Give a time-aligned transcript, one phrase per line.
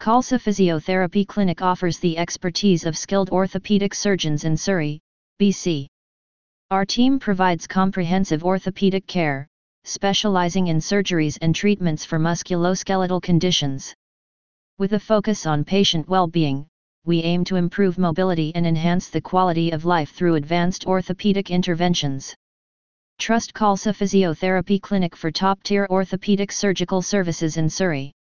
[0.00, 4.98] Khalsa Physiotherapy Clinic offers the expertise of skilled orthopedic surgeons in Surrey,
[5.38, 5.88] BC.
[6.70, 9.46] Our team provides comprehensive orthopedic care,
[9.84, 13.94] specializing in surgeries and treatments for musculoskeletal conditions.
[14.78, 16.66] With a focus on patient well-being,
[17.04, 22.34] we aim to improve mobility and enhance the quality of life through advanced orthopedic interventions.
[23.18, 28.14] Trust Khalsa Physiotherapy Clinic for top-tier orthopedic surgical services in Surrey.